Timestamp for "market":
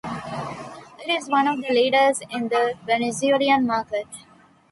3.67-4.07